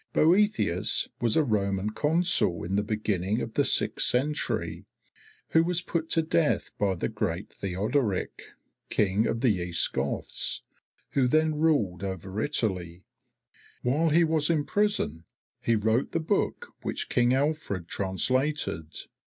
Boethius 0.13 1.09
was 1.19 1.37
a 1.37 1.43
Roman 1.43 1.91
Consul 1.91 2.63
in 2.63 2.75
the 2.75 2.81
beginning 2.81 3.39
of 3.39 3.53
the 3.53 3.63
sixth 3.63 4.07
century, 4.07 4.85
who 5.49 5.63
was 5.63 5.83
put 5.83 6.09
to 6.09 6.23
death 6.23 6.71
by 6.79 6.95
the 6.95 7.07
great 7.07 7.53
Theodoric, 7.53 8.41
King 8.89 9.27
of 9.27 9.41
the 9.41 9.49
East 9.53 9.93
Goths, 9.93 10.63
who 11.11 11.27
then 11.27 11.53
ruled 11.53 12.03
over 12.03 12.41
Italy. 12.41 13.03
While 13.83 14.09
he 14.09 14.23
was 14.23 14.49
in 14.49 14.65
prison 14.65 15.25
he 15.61 15.75
wrote 15.75 16.13
the 16.13 16.19
book 16.19 16.69
which 16.81 17.07
King 17.07 17.35
Alfred 17.35 17.87
translated. 17.87 18.87